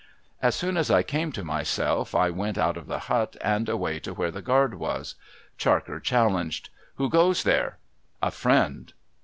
[0.41, 3.99] As soon as I came to myself, I went out of the hut, and away
[3.99, 5.13] to where the guard was.
[5.59, 7.77] Charker challenged:' Who goes there?''
[8.19, 8.93] A friend.'